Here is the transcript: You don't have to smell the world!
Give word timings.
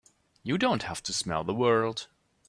You 0.41 0.57
don't 0.57 0.81
have 0.81 1.03
to 1.03 1.13
smell 1.13 1.43
the 1.43 1.53
world! 1.53 2.07